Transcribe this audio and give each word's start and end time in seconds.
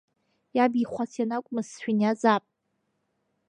Иабихәац, 0.57 1.11
ианакәымыз 1.21 1.67
сшәыниазаап! 1.71 2.43